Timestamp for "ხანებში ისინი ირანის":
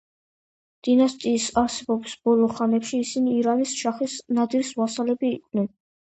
2.61-3.75